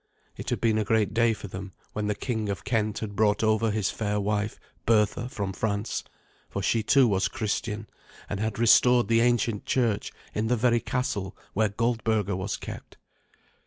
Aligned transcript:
It 0.35 0.49
had 0.49 0.59
been 0.59 0.79
a 0.79 0.83
great 0.83 1.13
day 1.13 1.31
for 1.31 1.47
them 1.47 1.73
when 1.93 2.07
the 2.07 2.15
King 2.15 2.49
of 2.49 2.63
Kent 2.63 2.97
had 2.97 3.15
brought 3.15 3.43
over 3.43 3.69
his 3.69 3.91
fair 3.91 4.19
wife, 4.19 4.59
Bertha, 4.87 5.29
from 5.29 5.53
France, 5.53 6.03
for 6.49 6.63
she, 6.63 6.81
too, 6.81 7.07
was 7.07 7.27
Christian, 7.27 7.87
and 8.27 8.39
had 8.39 8.57
restored 8.57 9.09
the 9.09 9.21
ancient 9.21 9.67
church 9.67 10.11
in 10.33 10.47
the 10.47 10.57
very 10.57 10.79
castle 10.79 11.37
where 11.53 11.69
Goldberga 11.69 12.35
was 12.35 12.57
kept. 12.57 12.97